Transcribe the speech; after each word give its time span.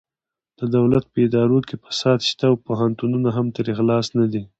د 0.59 0.61
دولت 0.75 1.03
په 1.13 1.17
ادارو 1.25 1.59
کې 1.67 1.75
فساد 1.83 2.19
شته 2.29 2.45
او 2.49 2.55
پوهنتونونه 2.67 3.29
هم 3.37 3.47
ترې 3.55 3.71
خلاص 3.79 4.07
نه 4.19 4.25
دي 4.31 4.43